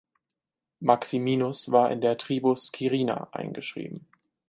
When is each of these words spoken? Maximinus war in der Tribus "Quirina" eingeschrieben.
Maximinus 0.79 1.71
war 1.71 1.91
in 1.91 2.01
der 2.01 2.17
Tribus 2.17 2.71
"Quirina" 2.71 3.27
eingeschrieben. 3.33 4.07